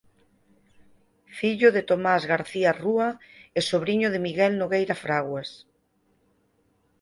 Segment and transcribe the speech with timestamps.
[1.39, 3.09] Fillo de Tomás García Rúa
[3.57, 5.49] e sobriño de Miguel Nogueira Fraguas.